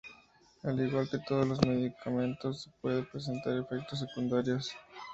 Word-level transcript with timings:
Al 0.63 0.79
igual 0.79 1.07
que 1.07 1.19
todos 1.19 1.47
los 1.47 1.61
medicamentos, 1.63 2.67
puede 2.81 3.03
presentar 3.03 3.55
efectos 3.55 3.99
secundarios. 3.99 4.71